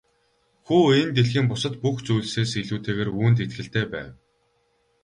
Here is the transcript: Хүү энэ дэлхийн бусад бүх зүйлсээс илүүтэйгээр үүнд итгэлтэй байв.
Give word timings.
Хүү 0.65 0.81
энэ 0.99 1.13
дэлхийн 1.15 1.47
бусад 1.51 1.73
бүх 1.83 1.97
зүйлсээс 2.05 2.51
илүүтэйгээр 2.61 3.09
үүнд 3.21 3.37
итгэлтэй 3.45 3.85
байв. 3.93 4.11